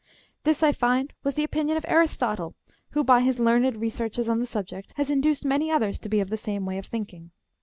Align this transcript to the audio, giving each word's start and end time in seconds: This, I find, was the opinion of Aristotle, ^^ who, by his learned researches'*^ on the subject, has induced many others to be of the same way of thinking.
This, 0.45 0.63
I 0.63 0.71
find, 0.71 1.13
was 1.23 1.35
the 1.35 1.43
opinion 1.43 1.77
of 1.77 1.85
Aristotle, 1.87 2.55
^^ 2.69 2.73
who, 2.93 3.03
by 3.03 3.21
his 3.21 3.37
learned 3.39 3.75
researches'*^ 3.79 4.27
on 4.29 4.39
the 4.39 4.47
subject, 4.47 4.93
has 4.95 5.11
induced 5.11 5.45
many 5.45 5.69
others 5.69 5.99
to 5.99 6.09
be 6.09 6.19
of 6.19 6.31
the 6.31 6.37
same 6.37 6.65
way 6.65 6.79
of 6.79 6.87
thinking. 6.87 7.29